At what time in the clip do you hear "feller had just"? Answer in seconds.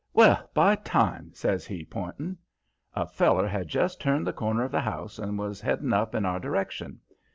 3.05-4.01